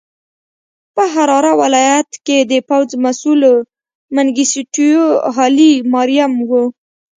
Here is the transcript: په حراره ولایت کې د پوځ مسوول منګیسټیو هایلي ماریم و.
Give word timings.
په 0.95 1.03
حراره 1.13 1.51
ولایت 1.61 2.09
کې 2.25 2.37
د 2.51 2.53
پوځ 2.69 2.89
مسوول 3.03 3.41
منګیسټیو 4.15 5.05
هایلي 5.35 5.73
ماریم 5.93 6.33
و. 6.49 6.51